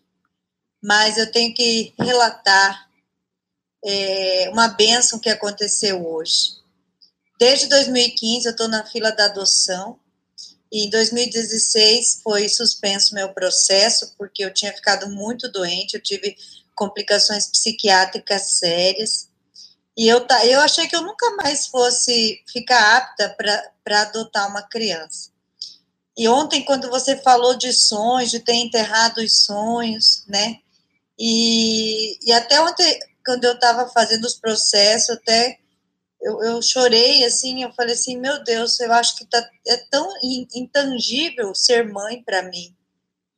[0.83, 2.91] mas eu tenho que relatar
[3.85, 6.61] é, uma benção que aconteceu hoje.
[7.39, 9.99] Desde 2015 eu estou na fila da adoção
[10.71, 16.37] e em 2016 foi suspenso meu processo porque eu tinha ficado muito doente, eu tive
[16.75, 19.29] complicações psiquiátricas sérias
[19.97, 23.37] e eu, eu achei que eu nunca mais fosse ficar apta
[23.85, 25.32] para adotar uma criança.
[26.17, 30.59] E ontem, quando você falou de sonhos, de ter enterrado os sonhos, né?
[31.19, 35.59] E, e até ontem, quando eu estava fazendo os processos, até
[36.21, 40.09] eu, eu, chorei, assim, eu falei assim, meu Deus, eu acho que tá, é tão
[40.55, 42.75] intangível ser mãe para mim,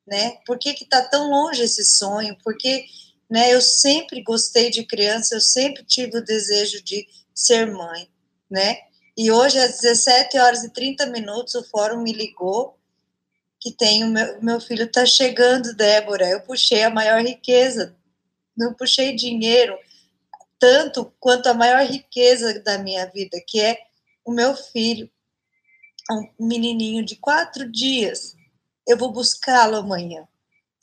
[0.06, 0.38] né?
[0.46, 2.36] Por que que tá tão longe esse sonho?
[2.44, 2.84] Porque,
[3.30, 8.08] né, eu sempre gostei de criança, eu sempre tive o desejo de ser mãe,
[8.50, 8.76] né?
[9.16, 12.76] E hoje, às 17 horas e 30 minutos, o fórum me ligou
[13.60, 16.28] que tem o meu, meu filho está chegando, Débora.
[16.28, 17.96] Eu puxei a maior riqueza,
[18.54, 19.78] não puxei dinheiro,
[20.58, 23.78] tanto quanto a maior riqueza da minha vida, que é
[24.24, 25.10] o meu filho,
[26.10, 28.36] um menininho de quatro dias.
[28.86, 30.28] Eu vou buscá-lo amanhã.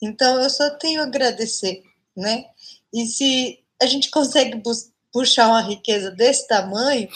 [0.02, 1.84] Então, eu só tenho a agradecer,
[2.16, 2.46] né?
[2.92, 4.60] E se a gente consegue
[5.12, 7.08] puxar uma riqueza desse tamanho,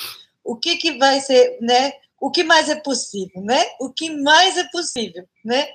[0.46, 1.92] o que, que vai ser, né?
[2.20, 3.62] O que mais é possível, né?
[3.80, 5.66] O que mais é possível, né?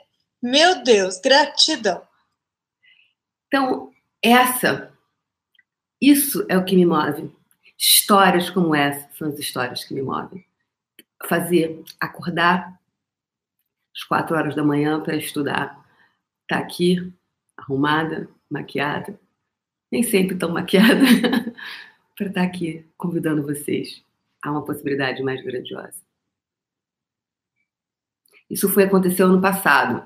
[0.41, 2.01] Meu Deus, gratidão.
[3.47, 3.91] Então,
[4.23, 4.91] essa
[6.01, 7.31] Isso é o que me move.
[7.77, 10.43] Histórias como essa são as histórias que me movem.
[11.27, 12.79] Fazer, acordar
[13.95, 15.85] às quatro horas da manhã para estudar.
[16.47, 17.13] Tá aqui,
[17.55, 19.19] arrumada, maquiada,
[19.91, 21.05] nem sempre tão maquiada,
[22.15, 24.03] para estar tá aqui convidando vocês
[24.43, 26.01] a uma possibilidade mais grandiosa.
[28.49, 30.03] Isso foi aconteceu ano passado,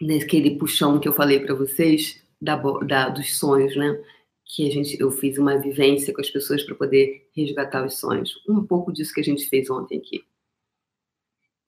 [0.00, 4.02] naquele puxão que eu falei para vocês da, da, dos sonhos, né?
[4.44, 8.32] Que a gente, eu fiz uma vivência com as pessoas para poder resgatar os sonhos.
[8.48, 10.24] Um pouco disso que a gente fez ontem aqui.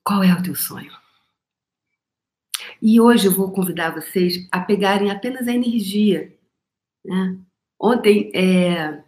[0.03, 0.91] Qual é o teu sonho?
[2.81, 6.35] E hoje eu vou convidar vocês a pegarem apenas a energia.
[7.05, 7.37] Né?
[7.79, 9.03] Ontem, é...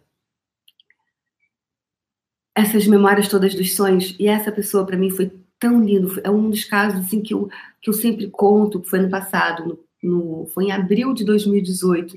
[2.54, 6.20] essas memórias todas dos sonhos, e essa pessoa para mim foi tão lindo.
[6.22, 7.48] É um dos casos assim, que, eu,
[7.82, 9.64] que eu sempre conto, foi no passado,
[10.02, 10.10] no,
[10.42, 12.16] no, foi em abril de 2018.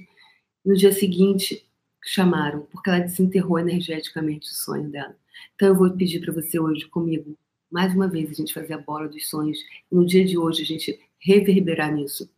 [0.65, 1.65] No dia seguinte,
[2.03, 5.15] chamaram, porque ela desenterrou energeticamente o sonho dela.
[5.55, 7.37] Então eu vou pedir para você hoje comigo,
[7.71, 9.57] mais uma vez, a gente fazer a bola dos sonhos.
[9.91, 12.29] E no dia de hoje, a gente reverberar nisso.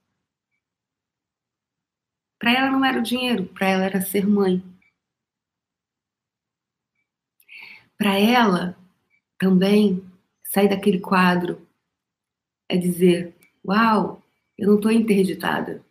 [2.40, 4.64] Para ela não era o dinheiro, para ela era ser mãe.
[8.00, 8.78] Para ela
[9.38, 10.02] também
[10.46, 11.68] sair daquele quadro
[12.70, 14.24] é dizer: Uau,
[14.58, 15.86] eu não estou interditada.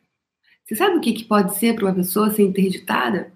[0.64, 3.30] Você sabe o que, que pode ser para uma pessoa ser interditada?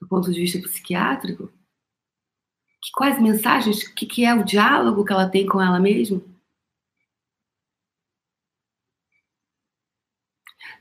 [0.00, 1.52] Do ponto de vista psiquiátrico?
[2.82, 6.20] Que, quais mensagens, o que, que é o diálogo que ela tem com ela mesma?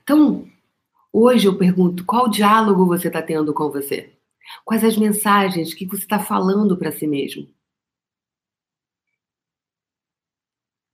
[0.01, 0.49] Então,
[1.13, 4.18] hoje eu pergunto: qual diálogo você está tendo com você?
[4.66, 7.48] Quais as mensagens que você está falando para si mesmo?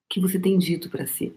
[0.09, 1.33] Que você tem dito para si?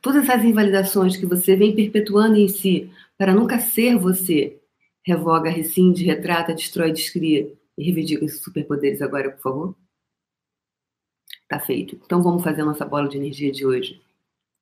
[0.00, 4.60] Todas essas invalidações que você vem perpetuando em si para nunca ser você,
[5.04, 9.76] revoga, rescinde, retrata, destrói, descria e reivindica esses superpoderes agora, por favor?
[11.48, 12.00] Tá feito.
[12.04, 14.00] Então vamos fazer a nossa bola de energia de hoje.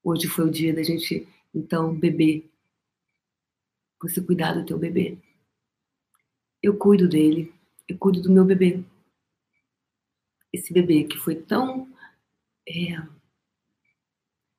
[0.03, 2.49] Hoje foi o dia da gente, então, beber.
[4.03, 5.19] Você cuidar do teu bebê.
[6.63, 7.53] Eu cuido dele,
[7.89, 8.85] eu cuido do meu bebê.
[10.53, 11.93] Esse bebê que foi tão.
[12.69, 12.97] É,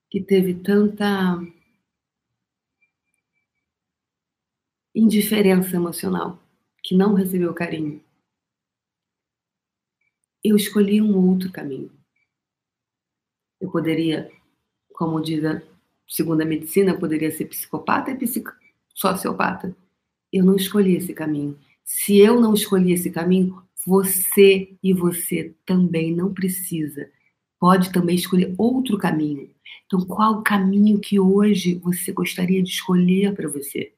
[0.10, 1.38] que teve tanta
[4.96, 6.42] indiferença emocional,
[6.82, 8.02] que não recebeu carinho.
[10.44, 11.92] Eu escolhi um outro caminho.
[13.60, 14.32] Eu poderia
[14.98, 15.62] como diz a
[16.10, 18.52] segunda medicina, poderia ser psicopata e psico,
[18.98, 19.78] sociopata.
[20.34, 21.58] Eu não escolhi esse caminho.
[21.84, 27.10] Se eu não escolhi esse caminho, você e você também não precisa.
[27.60, 29.50] Pode também escolher outro caminho.
[29.86, 33.94] Então, qual o caminho que hoje você gostaria de escolher para você?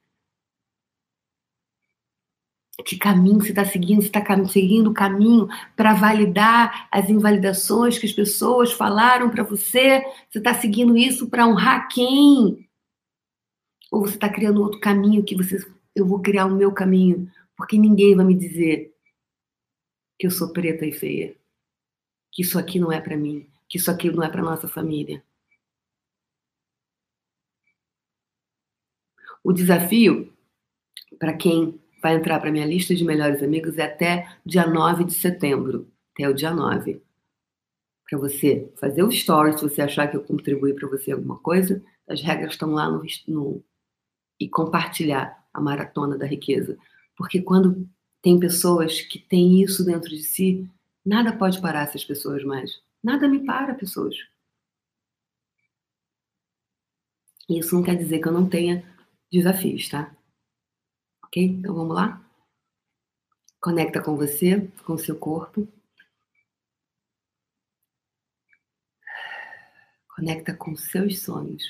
[2.86, 8.06] que caminho você está seguindo, você está seguindo o caminho para validar as invalidações que
[8.06, 12.69] as pessoas falaram para você, você está seguindo isso para honrar quem?
[13.92, 15.58] Ou você está criando outro caminho que você,
[15.96, 18.96] eu vou criar o meu caminho, porque ninguém vai me dizer
[20.18, 21.36] que eu sou preta e feia,
[22.32, 25.24] que isso aqui não é para mim, que isso aqui não é para nossa família.
[29.44, 30.32] O desafio
[31.18, 35.14] para quem vai entrar para minha lista de melhores amigos é até dia 9 de
[35.14, 37.02] setembro, até o dia 9.
[38.10, 41.84] Para você fazer o story, se você achar que eu contribuí para você alguma coisa,
[42.08, 43.64] as regras estão lá no, no
[44.40, 46.78] e compartilhar a maratona da riqueza.
[47.16, 47.88] Porque quando
[48.22, 50.70] tem pessoas que têm isso dentro de si,
[51.06, 52.82] nada pode parar essas pessoas mais.
[53.04, 54.16] Nada me para, pessoas.
[57.50, 58.84] Isso não quer dizer que eu não tenha
[59.32, 60.16] desafios, tá?
[61.24, 61.44] Ok?
[61.44, 62.24] Então vamos lá?
[63.60, 65.68] Conecta com você, com o seu corpo.
[70.16, 71.64] Conecta com seus sonhos.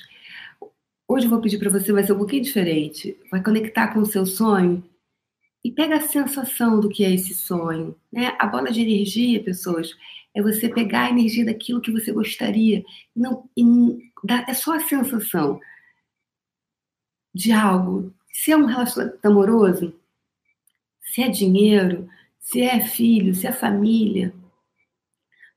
[1.12, 3.18] Hoje eu vou pedir para você, vai ser um pouquinho diferente.
[3.32, 4.80] Vai conectar com o seu sonho
[5.64, 7.98] e pega a sensação do que é esse sonho.
[8.12, 8.36] Né?
[8.38, 9.90] A bola de energia, pessoas,
[10.32, 12.84] é você pegar a energia daquilo que você gostaria.
[13.14, 13.64] Não, e,
[14.46, 15.60] é só a sensação
[17.34, 19.92] de algo se é um relacionamento amoroso,
[21.00, 22.08] se é dinheiro,
[22.38, 24.32] se é filho, se é família,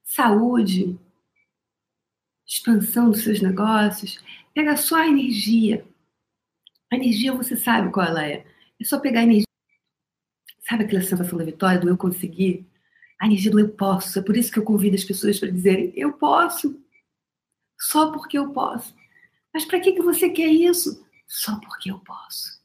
[0.04, 0.98] saúde,
[2.44, 4.20] expansão dos seus negócios,
[4.54, 5.86] pega só a energia.
[6.92, 8.46] A energia você sabe qual ela é.
[8.80, 9.48] É só pegar a energia.
[10.62, 12.66] Sabe aquela sensação da vitória, do eu conseguir?
[13.20, 14.20] A energia do eu posso.
[14.20, 16.80] É por isso que eu convido as pessoas para dizerem eu posso.
[17.80, 18.96] Só porque eu posso.
[19.54, 21.04] Mas para que, que você quer isso?
[21.34, 22.62] só porque eu posso.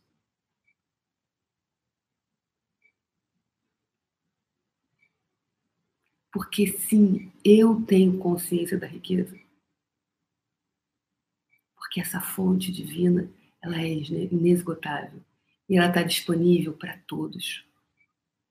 [6.32, 9.37] Porque sim, eu tenho consciência da riqueza.
[11.88, 13.30] Porque essa fonte divina,
[13.62, 15.24] ela é inesgotável.
[15.66, 17.64] E ela está disponível para todos.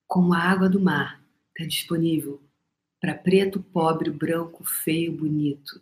[0.08, 2.42] Como a água do mar está disponível
[3.00, 5.80] para preto, pobre, branco, feio, bonito.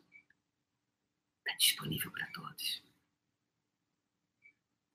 [1.39, 2.83] Está disponível para todos.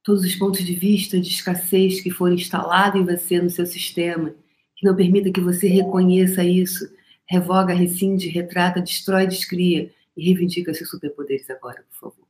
[0.02, 4.34] Todos os pontos de vista de escassez que forem instalados em você, no seu sistema,
[4.76, 6.94] que não permita que você reconheça isso,
[7.26, 12.29] revoga, rescinde, retrata, destrói, descria e reivindica seus superpoderes agora, por favor.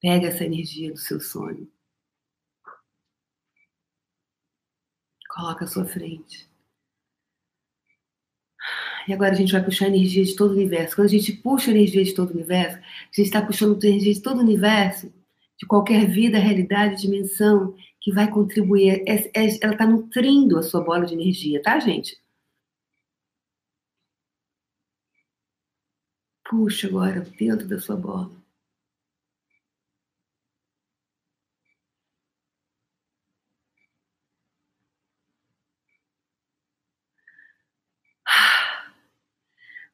[0.00, 1.70] Pega essa energia do seu sonho.
[5.28, 6.48] Coloca à sua frente.
[9.08, 10.94] E agora a gente vai puxar a energia de todo o universo.
[10.94, 12.80] Quando a gente puxa a energia de todo o universo, a
[13.16, 15.12] gente está puxando a energia de todo o universo,
[15.58, 19.02] de qualquer vida, realidade, dimensão, que vai contribuir.
[19.06, 22.20] É, é, ela está nutrindo a sua bola de energia, tá, gente?
[26.44, 28.37] Puxa agora dentro da sua bola.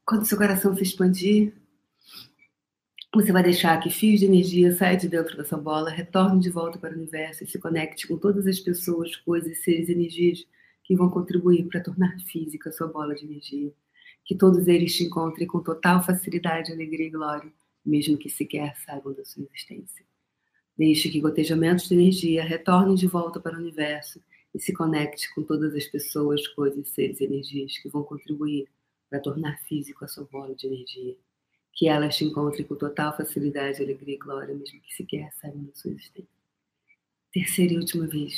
[0.07, 1.55] Quando seu coração se expandir,
[3.15, 6.79] você vai deixar que fios de energia saiam de dentro dessa bola, retornem de volta
[6.79, 10.45] para o universo e se conecte com todas as pessoas, coisas, seres, energias
[10.83, 13.73] que vão contribuir para tornar física a sua bola de energia.
[14.27, 17.51] Que todos eles te encontrem com total facilidade, alegria e glória,
[17.83, 20.05] mesmo que sequer saibam da sua existência.
[20.77, 24.21] Deixe que gotejamentos de energia retornem de volta para o universo
[24.55, 28.69] e se conecte com todas as pessoas, coisas, seres e energias que vão contribuir
[29.15, 31.17] para tornar físico a sua bola de energia.
[31.73, 35.75] Que elas te encontrem com total facilidade, alegria e glória, mesmo que sequer saibam da
[35.75, 36.31] sua existência.
[37.33, 38.35] Terceira e última vez.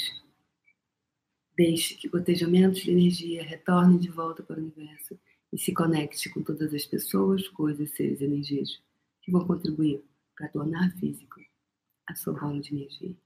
[1.57, 5.19] Deixe que gotejamentos de energia retornem de volta para o universo
[5.51, 8.83] e se conecte com todas as pessoas, coisas, seres energias
[9.23, 10.03] que vão contribuir
[10.37, 11.41] para tornar físico
[12.07, 13.17] a sua bola de energia.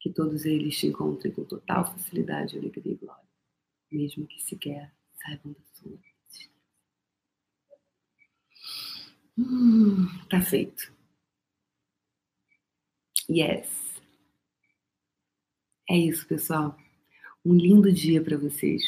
[0.00, 3.28] Que todos eles te encontrem com total facilidade, alegria e glória,
[3.90, 5.92] mesmo que sequer saibam da sua
[9.36, 10.92] Hum, tá feito.
[13.28, 14.00] Yes.
[15.88, 16.76] É isso, pessoal.
[17.44, 18.82] Um lindo dia para vocês.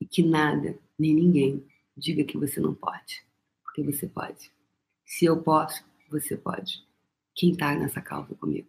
[0.00, 1.64] E que nada, nem ninguém,
[1.96, 3.24] diga que você não pode.
[3.64, 4.50] Porque você pode.
[5.04, 6.84] Se eu posso, você pode.
[7.34, 8.68] Quem tá nessa causa comigo?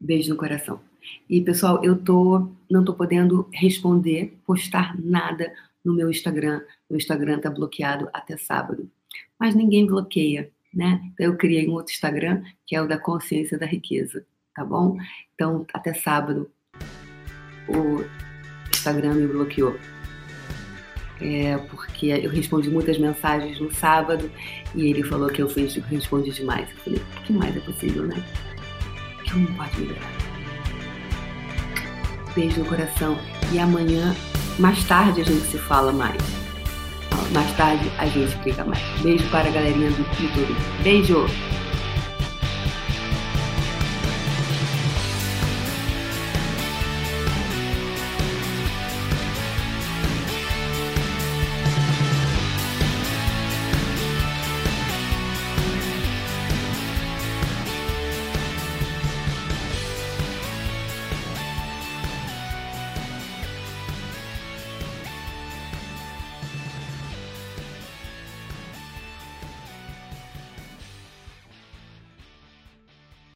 [0.00, 0.80] Beijo no coração.
[1.28, 5.52] E pessoal, eu tô não tô podendo responder, postar nada
[5.84, 6.60] no meu Instagram.
[6.88, 8.90] Meu Instagram está bloqueado até sábado.
[9.38, 11.00] Mas ninguém bloqueia, né?
[11.12, 14.24] Então eu criei um outro Instagram, que é o da consciência da riqueza,
[14.54, 14.96] tá bom?
[15.34, 16.50] Então, até sábado,
[17.68, 18.04] o
[18.74, 19.78] Instagram me bloqueou.
[21.20, 24.30] É, porque eu respondi muitas mensagens no sábado
[24.74, 26.70] e ele falou que eu fiz, respondi demais.
[26.70, 28.16] Eu falei, o que mais é possível, né?
[29.24, 30.12] Que um pode melhorar.
[32.34, 33.18] Beijo no coração.
[33.52, 34.14] E amanhã
[34.58, 36.20] mais tarde a gente se fala mais.
[37.32, 38.82] Mais tarde a gente explica mais.
[39.00, 40.56] Beijo para a galerinha do YouTube.
[40.82, 41.26] Beijo!